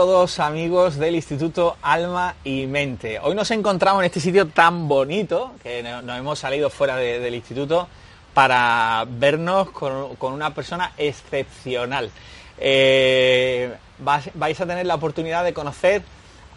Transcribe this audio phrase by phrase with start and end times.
[0.00, 3.18] todos amigos del Instituto Alma y Mente.
[3.18, 7.18] Hoy nos encontramos en este sitio tan bonito que no- nos hemos salido fuera de-
[7.18, 7.88] del instituto
[8.34, 12.10] para vernos con, una persona excepcional.
[12.58, 16.02] Eh, vais a tener la oportunidad de conocer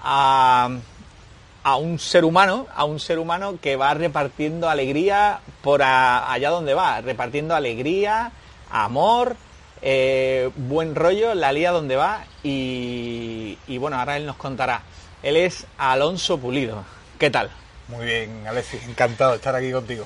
[0.03, 0.67] a,
[1.79, 6.99] un ser humano, a un ser humano que va repartiendo alegría por allá donde va,
[6.99, 8.33] repartiendo alegría,
[8.69, 9.37] amor,
[9.81, 14.81] eh, buen rollo, la lía donde va y, y bueno, ahora él nos contará.
[15.23, 16.83] Él es Alonso Pulido.
[17.17, 17.49] ¿Qué tal?
[17.87, 20.05] Muy bien, Alexis, encantado de estar aquí contigo.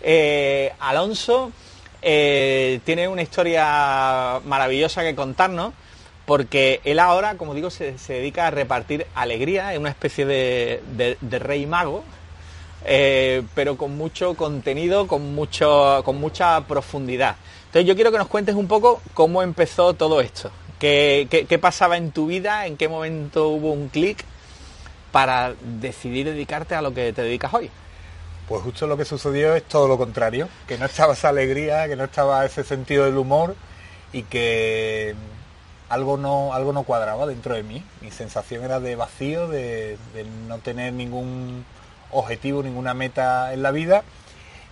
[0.00, 1.52] Eh, Alonso
[2.02, 5.72] eh, tiene una historia maravillosa que contarnos
[6.26, 10.82] porque él ahora, como digo, se, se dedica a repartir alegría, es una especie de,
[10.96, 12.02] de- de rey mago,
[12.86, 17.36] eh, pero con mucho contenido, con, mucho, con mucha profundidad.
[17.74, 22.12] Entonces yo quiero que nos cuentes un poco cómo empezó todo esto, qué, pasaba en
[22.12, 24.24] tu vida, en qué momento hubo un clic
[25.10, 27.72] para decidir dedicarte a lo que te dedicas hoy.
[28.46, 31.96] Pues justo lo que sucedió es todo lo contrario, que no estaba esa alegría, que
[31.96, 33.56] no estaba ese sentido del humor
[34.12, 35.16] y que
[35.88, 37.82] algo no, algo no cuadraba dentro de mí.
[38.02, 39.98] Mi sensación era de vacío, de
[40.46, 41.64] no tener ningún
[42.12, 44.04] objetivo, ninguna meta en la vida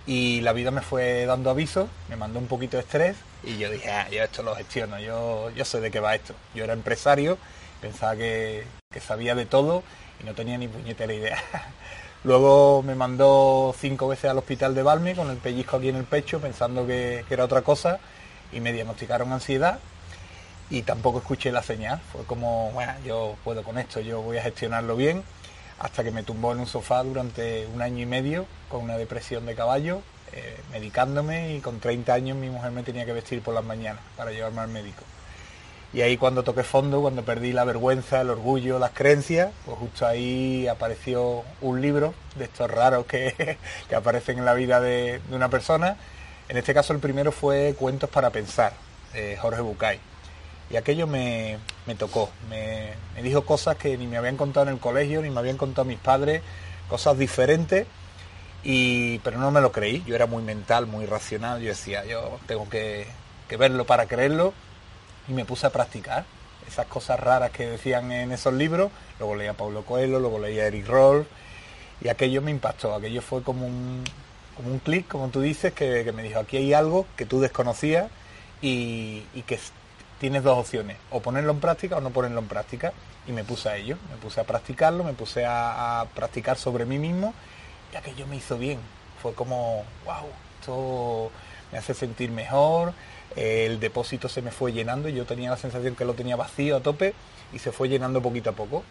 [0.06, 3.70] y la vida me fue dando avisos, me mandó un poquito de estrés y yo
[3.70, 6.35] dije, ah, yo esto lo gestiono, yo, yo sé de qué va esto.
[6.55, 7.39] Yo era empresario,
[7.80, 9.83] pensaba que, que sabía de todo
[10.20, 11.39] y no tenía ni puñetera idea.
[12.24, 16.05] Luego me mandó cinco veces al hospital de Balme con el pellizco aquí en el
[16.05, 17.98] pecho pensando que, que era otra cosa
[18.52, 19.80] y me diagnosticaron ansiedad
[20.70, 22.01] y tampoco escuché la señal.
[22.12, 25.23] Fue como, bueno, yo puedo con esto, yo voy a gestionarlo bien,
[25.82, 29.44] hasta que me tumbó en un sofá durante un año y medio con una depresión
[29.46, 30.00] de caballo,
[30.32, 34.00] eh, medicándome y con 30 años mi mujer me tenía que vestir por las mañanas
[34.16, 35.02] para llevarme al médico.
[35.92, 40.06] Y ahí cuando toqué fondo, cuando perdí la vergüenza, el orgullo, las creencias, pues justo
[40.06, 45.36] ahí apareció un libro de estos raros que, que aparecen en la vida de, de
[45.36, 45.96] una persona.
[46.48, 48.72] En este caso el primero fue Cuentos para Pensar,
[49.12, 50.11] de Jorge Bucay.
[50.72, 54.72] Y aquello me, me tocó, me, me dijo cosas que ni me habían contado en
[54.72, 56.42] el colegio, ni me habían contado mis padres,
[56.88, 57.86] cosas diferentes,
[58.64, 60.02] y, pero no me lo creí.
[60.06, 63.06] Yo era muy mental, muy racional, yo decía, yo tengo que,
[63.48, 64.55] que verlo para creerlo,
[65.28, 66.24] y me puse a practicar
[66.66, 68.90] esas cosas raras que decían en esos libros.
[69.18, 71.27] Luego leía Pablo Coelho, luego leía a Eric Roll
[72.00, 72.94] y aquello me impactó.
[72.94, 74.02] Aquello fue como un,
[74.64, 78.11] un clic, como tú dices, que, que me dijo, aquí hay algo que tú desconocías
[78.61, 79.58] y, y que
[80.22, 82.92] tienes dos opciones, o ponerlo en práctica o no ponerlo en práctica.
[83.27, 86.96] Y me puse a ello, me puse a practicarlo, me puse a, practicar sobre mí
[86.96, 87.34] mismo
[87.92, 88.78] y aquello me hizo bien.
[89.20, 90.28] Fue como, wow,
[90.61, 91.32] esto
[91.72, 92.92] me hace sentir mejor,
[93.34, 96.77] eh, el depósito se me fue llenando, yo tenía la sensación que lo tenía vacío
[96.77, 97.14] a tope
[97.52, 98.84] y se fue llenando poquito a poco.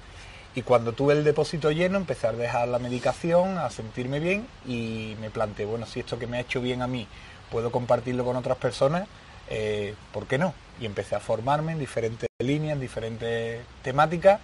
[0.53, 5.15] Y cuando tuve el depósito lleno, empecé a dejar la medicación, a sentirme bien y
[5.21, 7.07] me planteé, bueno, si esto que me ha hecho bien a mí
[7.49, 9.07] puedo compartirlo con otras personas,
[9.53, 10.53] eh, ¿por qué no?
[10.79, 14.39] Y empecé a formarme en diferentes líneas, en diferentes temáticas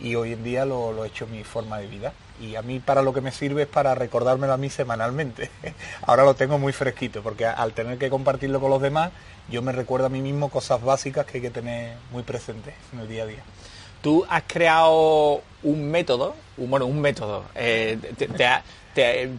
[0.00, 2.12] y hoy en día lo, lo he hecho mi forma de vida.
[2.40, 5.50] Y a mí para lo que me sirve es para recordármelo a mí semanalmente.
[6.06, 9.10] Ahora lo tengo muy fresquito porque al tener que compartirlo con los demás,
[9.50, 13.00] yo me recuerdo a mí mismo cosas básicas que hay que tener muy presentes en
[13.00, 13.42] el día a día.
[14.02, 17.44] Tú has creado un método, un, bueno, un método.
[17.54, 17.98] eh,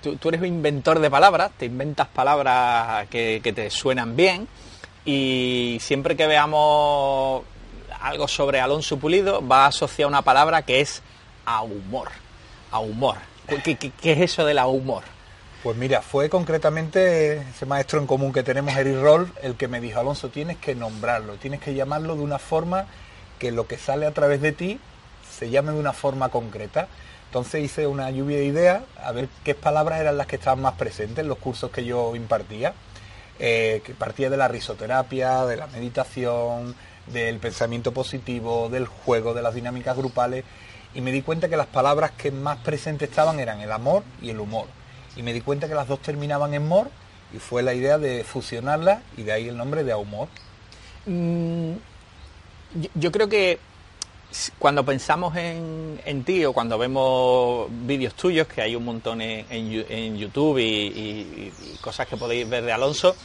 [0.01, 4.47] tú, eres un inventor de palabras, te inventas palabras que te suenan bien
[5.07, 7.43] y siempre que veamos
[8.01, 11.01] algo sobre Alonso Pulido va asociado una palabra que es
[11.45, 12.09] a humor.
[12.71, 13.15] A humor.
[13.63, 15.03] ¿Qué, es eso del a humor?
[15.63, 19.79] Pues mira, fue concretamente ese maestro en común que tenemos, Eric Roll, el que me
[19.79, 22.85] dijo, Alonso, tienes que nombrarlo, tienes que llamarlo de una forma
[23.39, 24.77] que lo que sale a través de ti
[25.31, 26.89] se llame de una forma concreta.
[27.27, 30.73] Entonces hice una lluvia de ideas a ver qué palabras eran las que estaban más
[30.73, 32.73] presentes en los cursos que yo impartía,
[33.39, 36.75] eh, que partía de la risoterapia, de la meditación,
[37.07, 40.43] del pensamiento positivo, del juego, de las dinámicas grupales.
[40.93, 44.29] y me di cuenta que las palabras que más presentes estaban eran el amor y
[44.29, 44.67] el humor.
[45.15, 46.89] Y me di cuenta que las dos terminaban en mor
[47.33, 50.27] y fue la idea de fusionarlas y de ahí el nombre de humor.
[51.05, 51.73] Mm,
[52.95, 53.59] yo, creo que
[54.59, 60.59] cuando pensamos en, ti o cuando vemos vídeos tuyos, que hay un montón en, YouTube
[60.59, 61.51] y,
[61.81, 63.15] cosas que podéis ver de Alonso,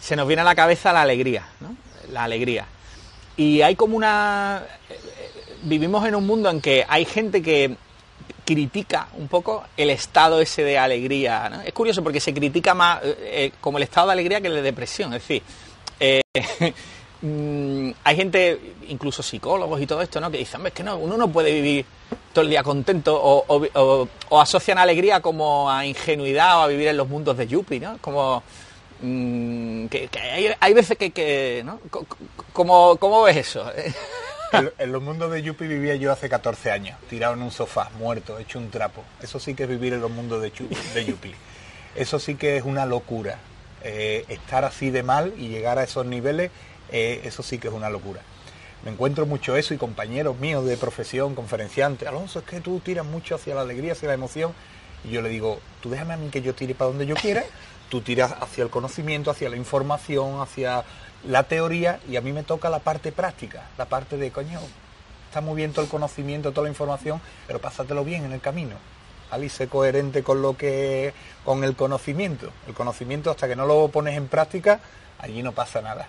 [0.00, 1.76] se nos viene a la cabeza la alegría, ¿no?
[2.12, 2.66] La alegría.
[3.36, 4.64] Y hay como una...
[5.62, 7.76] Vivimos en un mundo en que hay gente que
[8.44, 11.62] critica un poco el estado ese de alegría.
[11.66, 14.54] Es curioso porque se critica más eh, eh, como el estado de alegría que el
[14.54, 15.12] de depresión.
[15.12, 15.42] Es decir,
[15.98, 16.22] eh,
[17.22, 20.30] mm, hay gente, incluso psicólogos y todo esto, ¿no?
[20.30, 21.84] que dicen, es que no, uno no puede vivir
[22.32, 24.08] todo el día contento o,
[24.40, 27.98] asocian alegría como a ingenuidad o a vivir en los mundos de Yuppie, ¿no?
[27.98, 28.42] Como
[29.00, 30.08] mm, que,
[30.60, 31.80] hay, veces que, ¿no?
[32.52, 33.70] ¿Cómo, ¿Cómo ves eso?
[34.52, 38.38] en, los mundos de Yuppie vivía yo hace 14 años, tirado en un sofá, muerto,
[38.38, 39.02] hecho un trapo.
[39.22, 41.34] Eso sí que es vivir en los mundos de, Yuppie.
[41.94, 43.38] Eso sí que es una locura.
[43.82, 46.50] Eh, estar así de mal y llegar a esos niveles,
[46.90, 48.20] eh, eso sí que es una locura.
[48.84, 53.04] Me encuentro mucho eso y compañeros míos de profesión, conferenciantes, Alonso, es que tú tiras
[53.04, 54.52] mucho hacia la alegría, hacia la emoción.
[55.04, 57.44] Y yo le digo, tú déjame a mí que yo tire para donde yo quiera,
[57.88, 60.84] tú tiras hacia el conocimiento, hacia la información, hacia
[61.26, 64.60] la teoría y a mí me toca la parte práctica, la parte de, coño,
[65.28, 68.76] está muy bien todo el conocimiento, toda la información, pero pásatelo bien en el camino.
[69.30, 71.12] Ali, sé coherente con lo que,
[71.44, 72.50] con el conocimiento.
[72.68, 74.78] El conocimiento hasta que no lo pones en práctica,
[75.18, 76.06] allí no pasa nada.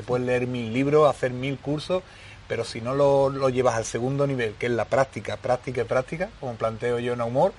[0.00, 2.02] Te puedes leer mil libros, hacer mil cursos,
[2.48, 5.84] pero si no lo, lo llevas al segundo nivel, que es la práctica, práctica y
[5.84, 7.52] práctica, como planteo yo en Humor,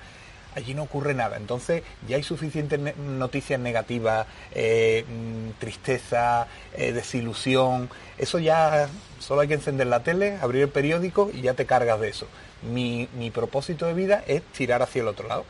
[0.56, 1.36] allí no ocurre nada.
[1.36, 7.88] Entonces ya hay suficientes noticias negativas, eh, mm, tristeza, eh, desilusión.
[8.18, 8.88] Eso ya
[9.20, 12.26] solo hay que encender la tele, abrir el periódico y ya te cargas de eso.
[12.72, 15.44] Mi, mi propósito de vida es tirar hacia el otro lado.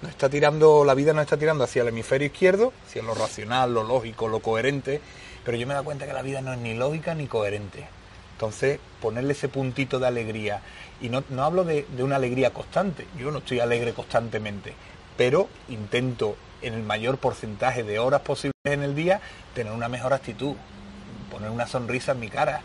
[0.00, 3.74] No está tirando, la vida no está tirando hacia el hemisferio izquierdo, hacia lo racional,
[3.74, 5.00] lo lógico, lo coherente,
[5.46, 7.86] pero yo me da cuenta que la vida no es ni lógica ni coherente.
[8.32, 10.60] Entonces, ponerle ese puntito de alegría,
[11.00, 14.74] y no, no hablo de, una alegría constante, yo no estoy alegre constantemente,
[15.16, 19.20] pero intento en el mayor porcentaje de horas posibles en el día
[19.54, 20.56] tener una mejor actitud,
[21.30, 22.62] poner una sonrisa en mi cara.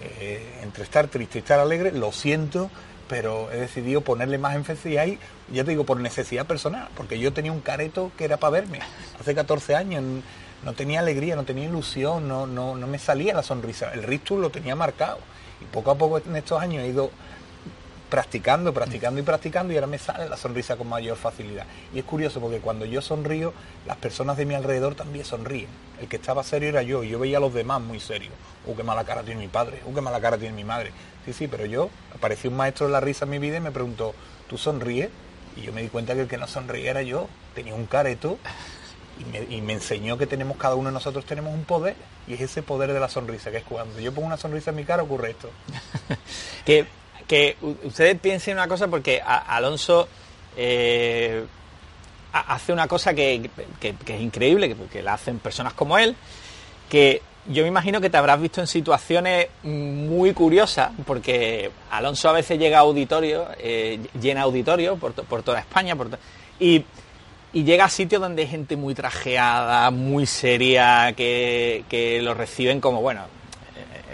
[0.00, 2.70] Eh, entre estar triste y estar alegre, lo siento,
[3.08, 5.18] pero he decidido ponerle más énfasis ahí,
[5.52, 8.80] ya te digo, por necesidad personal, porque yo tenía un careto que era para verme.
[9.20, 10.02] Hace 14 años
[10.64, 13.92] no tenía alegría, no tenía ilusión, no, no, no me salía la sonrisa.
[13.92, 15.18] El rictus lo tenía marcado.
[15.60, 17.10] Y poco a poco en estos años he ido
[18.12, 21.64] practicando, practicando y practicando y ahora me sale la sonrisa con mayor facilidad.
[21.94, 23.54] Y es curioso porque cuando yo sonrío,
[23.86, 25.68] las personas de mi alrededor también sonríen.
[25.98, 28.34] El que estaba serio era yo y yo veía a los demás muy serios.
[28.66, 29.80] ¡Uh, qué mala cara tiene mi padre!
[29.86, 30.92] ¡Uh, qué mala cara tiene mi madre!
[31.24, 33.70] Sí, sí, pero yo, apareció un maestro de la risa en mi vida y me
[33.70, 34.14] preguntó,
[34.46, 35.08] ¿tú sonríes?
[35.56, 37.28] Y yo me di cuenta que el que no sonríe era yo.
[37.54, 38.36] Tenía un careto
[39.48, 42.62] y me, enseñó que tenemos, cada uno de nosotros tenemos un poder, y es ese
[42.62, 45.30] poder de la sonrisa, que es cuando yo pongo una sonrisa en mi cara ocurre
[45.30, 45.50] esto.
[46.64, 46.86] que
[47.32, 50.06] que ustedes piensen una cosa porque Alonso
[50.54, 51.44] eh,
[52.32, 53.50] hace una cosa que,
[53.80, 56.14] es increíble, que, la hacen personas como él,
[56.88, 62.32] que yo me imagino que te habrás visto en situaciones muy curiosas, porque Alonso a
[62.32, 65.96] veces llega a auditorio, eh, llena auditorio por, toda España,
[66.60, 66.84] y,
[67.52, 73.22] llega a sitios donde hay gente muy trajeada, muy seria, que, lo reciben como, bueno,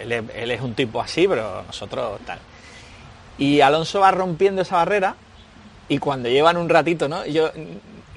[0.00, 2.38] él, él es un tipo así, pero nosotros tal.
[3.38, 5.14] Y Alonso va rompiendo esa barrera
[5.88, 7.24] y cuando llevan un ratito, ¿no?
[7.24, 7.50] Yo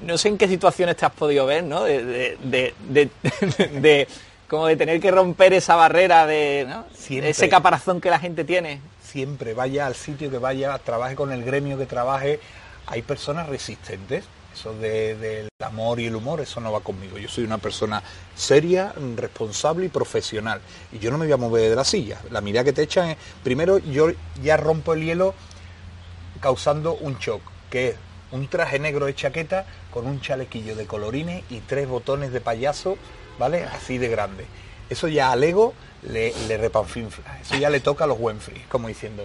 [0.01, 1.83] no sé en qué situaciones te has podido ver, ¿no?
[1.83, 4.07] De, de,
[4.47, 6.67] como de tener que romper esa barrera de
[7.09, 8.81] ese caparazón que la gente tiene.
[9.03, 12.39] Siempre, vaya al sitio que vaya, trabaje con el gremio que trabaje,
[12.87, 14.25] hay personas resistentes.
[14.53, 17.17] Eso del amor y el humor, eso no va conmigo.
[17.17, 18.03] Yo soy una persona
[18.35, 20.61] seria, responsable y profesional.
[20.91, 22.19] Y yo no me voy a mover de la silla.
[22.29, 24.07] La mirada que te echan es, primero yo
[24.43, 25.33] ya rompo el hielo
[26.41, 27.95] causando un shock, que es
[28.31, 32.97] un traje negro de chaqueta con un chalequillo de colorines y tres botones de payaso,
[33.37, 33.63] ¿vale?
[33.63, 34.45] Así de grande.
[34.89, 37.39] Eso ya al ego le, le repanfinfla.
[37.39, 39.23] Eso ya le toca a los Wenfrey, como diciendo,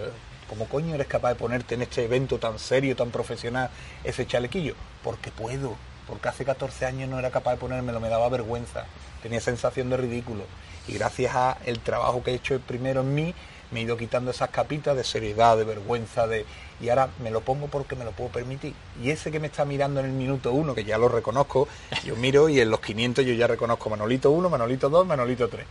[0.49, 3.69] ¿Cómo coño eres capaz de ponerte en este evento tan serio, tan profesional,
[4.05, 4.75] ese chalequillo?
[5.03, 5.75] Porque puedo,
[6.07, 8.87] porque hace 14 años no era capaz de ponérmelo, me daba vergüenza,
[9.23, 10.45] tenía sensación de ridículo.
[10.87, 13.35] Y gracias a el trabajo que he hecho primero en mí,
[13.73, 16.47] me he ido quitando esas capitas de seriedad, de vergüenza, de
[16.81, 18.73] y ahora me lo pongo porque me lo puedo permitir.
[19.03, 21.67] Y ese que me está mirando en el minuto uno, que ya lo reconozco,
[22.05, 25.67] yo miro y en los 500 yo ya reconozco Manolito 1, Manolito 2, Manolito 3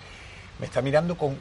[0.59, 1.37] me está mirando con,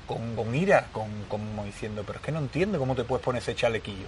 [0.54, 4.06] ira, con, como diciendo, pero es que no entiendo cómo te puedes poner ese chalequillo.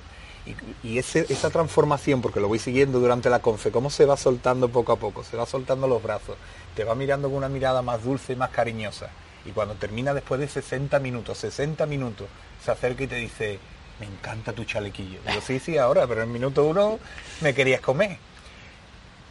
[0.85, 4.69] Y, ese- esa transformación, porque lo voy siguiendo durante la confe, cómo se va soltando
[4.69, 6.37] poco a poco, se va soltando los brazos,
[6.75, 9.11] te va mirando con una mirada más dulce y más cariñosa.
[9.45, 12.29] Y cuando termina después de 60 minutos, 60 minutos,
[12.65, 13.59] se acerca y te dice,
[14.01, 15.19] me encanta tu chalequillo.
[15.27, 16.99] Digo, sí, sí, ahora, pero en minuto uno
[17.41, 18.19] me querías comer.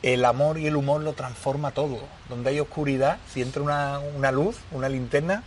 [0.02, 2.00] El amor y el humor lo transforma todo.
[2.30, 5.44] Donde hay oscuridad, si entra una luz, una linterna,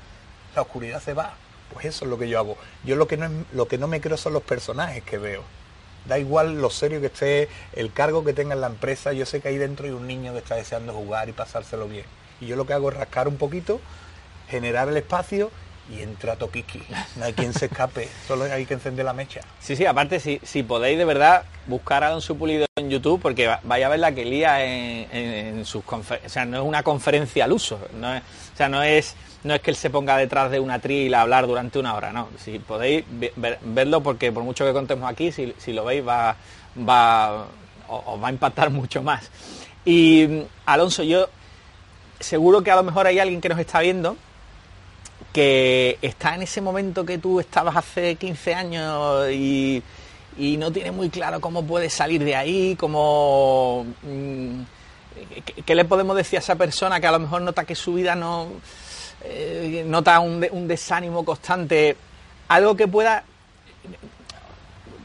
[0.58, 1.34] la oscuridad se va.
[1.72, 2.56] Pues eso es lo que yo hago.
[2.84, 5.42] Yo lo que no, lo que no me creo son los personajes que veo.
[6.06, 9.40] Da igual lo serio que esté, el cargo que tenga en la empresa, yo sé
[9.40, 12.06] que ahí dentro hay un niño que está deseando jugar y pasárselo bien.
[12.40, 13.80] Y yo lo que hago es rascar un poquito,
[14.48, 15.50] generar el espacio
[15.90, 16.82] y entra Toquiqui.
[17.16, 19.40] No hay quien se escape, solo hay que encender la mecha.
[19.60, 23.46] Sí, sí, aparte, si, si podéis de verdad buscar a Don Supulido en YouTube, porque
[23.46, 26.30] va- vaya a ver la que lía en, en- sus conferencias.
[26.30, 27.76] O sea, no es una conferencia al uso.
[27.76, 29.14] O sea, no es,
[29.44, 32.12] no es que él se ponga detrás de una tril a hablar durante una hora,
[32.12, 32.28] no.
[32.42, 36.06] Si podéis ve- ver- verlo, porque por mucho que contemos aquí, si, si lo veis,
[36.06, 36.36] va,
[36.88, 37.46] va,
[37.88, 39.30] os va a impactar mucho más.
[39.84, 41.28] Y mm, Alonso, yo
[42.20, 44.16] seguro que a lo mejor hay alguien que nos está viendo
[45.38, 49.80] que está en ese momento que tú estabas hace 15 años y,
[50.36, 53.86] y no tiene muy claro cómo puede salir de ahí, cómo...
[54.02, 54.60] mm,
[55.64, 58.16] ¿qué, le podemos decir a esa persona que a lo mejor nota que su vida
[58.16, 58.48] no...
[59.22, 61.96] eh, nota un, un desánimo constante?
[62.48, 63.22] Algo que pueda...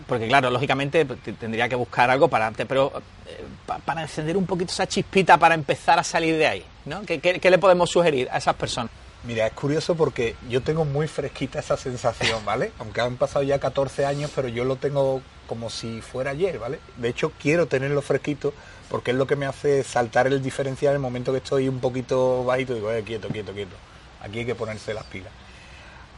[0.07, 2.49] Porque claro, lógicamente pues, te- tendría que buscar algo para...
[2.51, 2.91] Pero
[3.27, 7.03] eh, pa- para encender un poquito esa chispita para empezar a salir de ahí, ¿no?
[7.03, 8.91] ¿Qué, qué- qué le podemos sugerir a esas personas?
[9.25, 12.73] Mira, es curioso porque yo tengo muy fresquita esa sensación, ¿vale?
[12.79, 16.79] Aunque han pasado ya 14 años, pero yo lo tengo como si fuera ayer, ¿vale?
[16.97, 18.53] De hecho, quiero tenerlo fresquito
[18.89, 21.79] porque es lo que me hace saltar el diferencial en el momento que estoy un
[21.79, 22.73] poquito bajito.
[22.73, 23.75] Digo, eh, quieto, quieto, quieto.
[24.21, 25.31] Aquí hay que ponerse las pilas.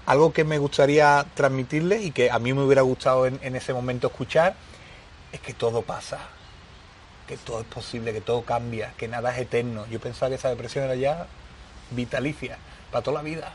[0.07, 3.73] Algo que me gustaría transmitirles y que a mí me hubiera gustado en, en ese
[3.73, 4.55] momento escuchar
[5.31, 6.19] es que todo pasa,
[7.27, 9.85] que todo es posible, que todo cambia, que nada es eterno.
[9.91, 11.27] Yo pensaba que esa depresión era ya
[11.91, 12.57] vitalicia,
[12.91, 13.53] para toda la vida.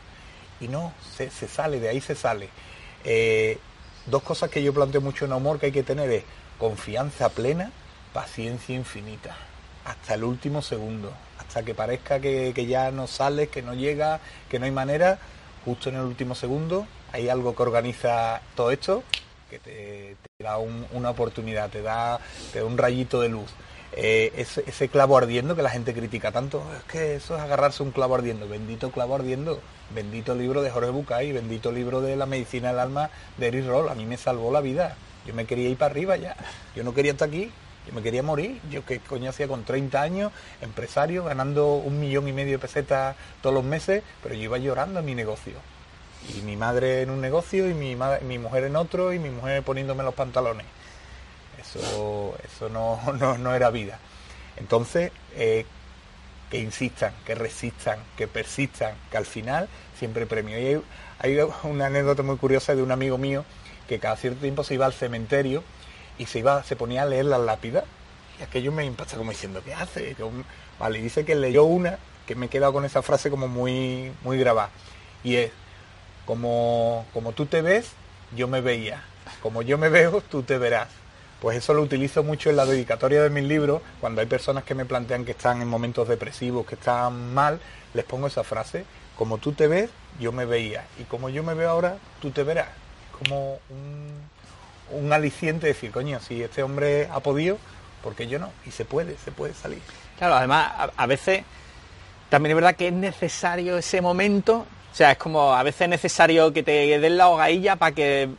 [0.59, 2.49] Y no, se, se sale, de ahí se sale.
[3.03, 3.57] Eh,
[4.05, 6.23] dos cosas que yo planteo mucho en amor que hay que tener es
[6.57, 7.71] confianza plena,
[8.13, 9.35] paciencia infinita,
[9.85, 14.19] hasta el último segundo, hasta que parezca que, que ya no sales, que no llega,
[14.49, 15.17] que no hay manera,
[15.65, 19.03] justo en el último segundo hay algo que organiza todo esto
[19.49, 22.19] que te, da un- una oportunidad, te da,
[22.53, 23.49] te da un rayito de luz.
[23.93, 27.83] Eh, ese, ese clavo ardiendo que la gente critica tanto, es que eso es agarrarse
[27.83, 29.59] un clavo ardiendo, bendito clavo ardiendo,
[29.93, 33.89] bendito libro de Jorge Bucay, bendito libro de la medicina del alma de Eric Roll,
[33.89, 34.95] a mí me salvó la vida,
[35.27, 36.37] yo me quería ir para arriba ya,
[36.73, 37.51] yo no quería estar aquí,
[37.85, 40.31] yo me quería morir, yo qué coño hacía con 30 años,
[40.61, 44.99] empresario, ganando un millón y medio de pesetas todos los meses, pero yo iba llorando
[45.01, 45.53] en mi negocio.
[46.37, 49.31] Y mi madre en un negocio y mi, ma- mi mujer en otro y mi
[49.31, 50.67] mujer poniéndome los pantalones.
[51.73, 53.99] Eso, eso no, no, no era vida.
[54.57, 55.65] Entonces, eh,
[56.49, 60.59] que insistan, que resistan, que persistan, que al final siempre premio.
[60.59, 60.83] Y
[61.19, 63.45] hay, una anécdota muy curiosa de un amigo mío
[63.87, 65.63] que cada cierto tiempo se iba al cementerio
[66.17, 67.85] y se iba, se ponía a leer las lápidas
[68.39, 70.15] y aquello me impacta como diciendo, ¿qué hace?
[70.79, 74.37] Vale, dice que leyó una que me he quedado con esa frase como muy, muy
[74.37, 74.69] grabada.
[75.23, 75.51] Y es,
[76.25, 77.91] como, como tú te ves,
[78.35, 79.03] yo me veía.
[79.41, 80.87] Como yo me veo, tú te verás.
[81.41, 84.75] Pues eso lo utilizo mucho en la dedicatoria de mis libros, cuando hay personas que
[84.75, 87.59] me plantean que están en momentos depresivos, que están mal,
[87.95, 88.85] les pongo esa frase,
[89.17, 92.43] como tú te ves, yo me veía, y como yo me veo ahora, tú te
[92.43, 92.69] verás.
[93.17, 93.57] Como
[94.91, 97.57] un, aliciente de decir, coño, si este hombre ha podido,
[98.03, 98.51] ¿por qué yo no?
[98.67, 99.81] Y se puede, se puede salir.
[100.19, 101.43] Claro, además, a, a veces
[102.29, 104.65] también es verdad que es necesario ese momento.
[104.91, 108.29] O sea, es como a veces es necesario que te den la hogadilla para que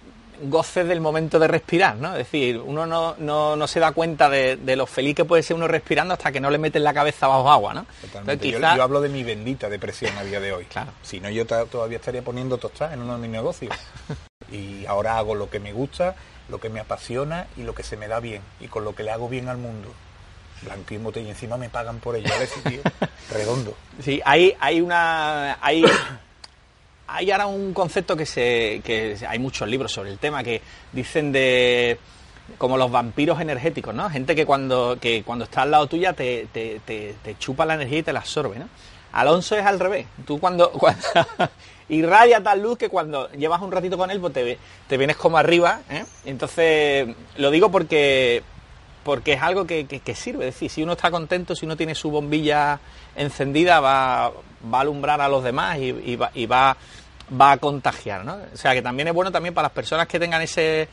[0.42, 2.12] goces del momento de respirar, ¿no?
[2.12, 5.42] Es decir, uno no, no, no se da cuenta de, de lo feliz que puede
[5.42, 7.86] ser uno respirando hasta que no le meten la cabeza bajo agua, ¿no?
[8.00, 8.50] Totalmente.
[8.50, 10.64] Yo- quizá- yo, hablo de mi bendita depresión a día de hoy.
[10.66, 10.90] Claro.
[11.02, 13.74] Si no, yo todavía estaría poniendo tostadas en uno de mis negocios.
[14.52, 16.14] y ahora hago lo que me gusta,
[16.48, 18.42] lo que me apasiona y lo que se me da bien.
[18.60, 19.88] Y con lo que le hago bien al mundo.
[20.62, 21.26] Blanco y botella.
[21.26, 22.28] Y encima me pagan por ello.
[22.30, 22.46] ¿vale?
[22.46, 22.80] Sí, tío.
[23.32, 23.74] Redondo.
[24.02, 25.58] Sí, hay, hay una.
[25.60, 25.84] Hay,
[27.14, 28.80] hay ahora un concepto que se.
[28.84, 30.60] que hay muchos libros sobre el tema que
[30.92, 31.98] dicen de.
[32.58, 34.08] como los vampiros energéticos, ¿no?
[34.10, 36.76] Gente que cuando, que cuando está al lado tuya te, te,
[37.38, 38.68] chupa la energía y te la absorbe, ¿no?
[39.12, 40.06] Alonso es al revés.
[40.26, 41.02] Tú cuando, cuando
[41.88, 45.36] irradia tal luz que cuando llevas un ratito con él, pues te, te vienes como
[45.38, 46.04] arriba, ¿eh?
[46.24, 48.42] Entonces, lo digo porque
[49.04, 50.46] porque es algo que, que- sirve.
[50.48, 52.78] Es decir, si uno está contento, si uno tiene su bombilla
[53.16, 54.30] encendida, va,
[54.72, 56.76] va a alumbrar a los demás y va,
[57.40, 58.36] va a contagiar, ¿no?
[58.52, 60.88] O sea, que también es bueno también para las personas que tengan ese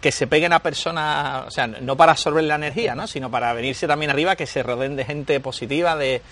[0.00, 3.06] que se peguen a personas, o sea, no para absorber la energía, ¿no?
[3.06, 6.22] sino para venirse también arriba, que se rodeen de gente positiva, de,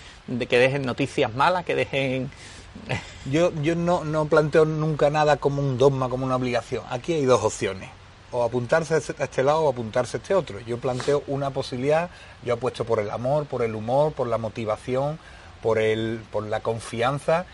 [0.48, 2.30] que dejen noticias malas, que dejen...
[3.30, 6.82] Yo, yo no, no planteo nunca nada como un dogma, como una obligación.
[6.90, 7.88] Aquí hay dos opciones.
[8.32, 10.60] O apuntarse a este lado o apuntarse a este otro.
[10.60, 12.10] Yo planteo una posibilidad,
[12.44, 15.18] yo apuesto por el amor, por el humor, por la motivación,
[15.62, 17.46] por, el, por la confianza.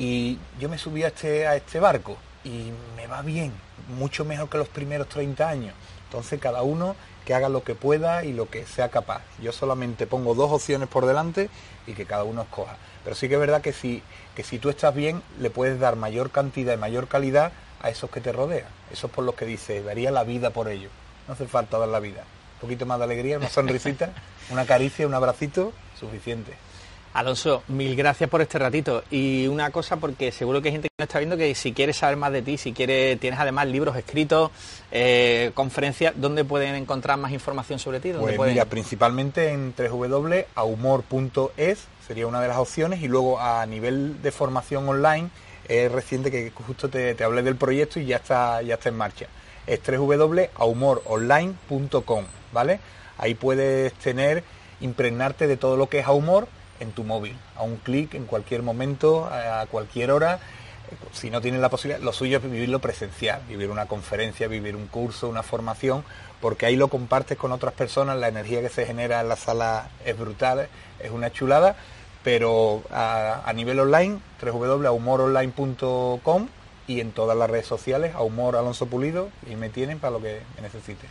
[0.00, 3.52] Y yo me subí a este, a este barco y me va bien,
[3.98, 5.74] mucho mejor que los primeros 30 años.
[6.06, 9.20] Entonces cada uno que haga lo que pueda y lo que sea capaz.
[9.42, 11.50] Yo solamente pongo dos opciones por delante
[11.86, 12.78] y que cada uno escoja.
[13.04, 14.02] Pero sí que es verdad que si,
[14.34, 17.52] que si tú estás bien, le puedes dar mayor cantidad y mayor calidad
[17.82, 18.68] a esos que te rodean.
[18.90, 20.88] Eso es por lo que dice, daría la vida por ello.
[21.28, 22.22] No hace falta dar la vida.
[22.54, 24.14] Un poquito más de alegría, una sonrisita,
[24.50, 26.54] una caricia, un abracito, suficiente.
[27.12, 29.02] Alonso, mil gracias por este ratito.
[29.10, 31.92] Y una cosa, porque seguro que hay gente que no está viendo que si quiere
[31.92, 34.52] saber más de ti, si quiere, tienes además libros escritos,
[34.92, 38.12] eh, conferencias, ¿dónde pueden encontrar más información sobre ti?
[38.12, 44.30] pues mira, principalmente en www.ahumor.es sería una de las opciones y luego a nivel de
[44.30, 45.30] formación online
[45.68, 48.96] es reciente que justo te, te hablé del proyecto y ya está, ya está en
[48.96, 49.26] marcha.
[49.66, 52.78] Es www.ahumoronline.com, ¿vale?
[53.18, 54.44] Ahí puedes tener,
[54.80, 56.46] impregnarte de todo lo que es a humor
[56.80, 60.40] en tu móvil, a un clic en cualquier momento, a cualquier hora.
[61.12, 64.88] Si no tienes la posibilidad, lo suyo es vivirlo presencial, vivir una conferencia, vivir un
[64.88, 66.02] curso, una formación,
[66.40, 69.90] porque ahí lo compartes con otras personas, la energía que se genera en la sala
[70.04, 70.68] es brutal,
[70.98, 71.76] es una chulada,
[72.24, 76.48] pero a, nivel online, www.humoronline.com
[76.88, 80.20] y en todas las redes sociales, a Humor Alonso Pulido, y me tienen para lo
[80.20, 81.06] que necesite.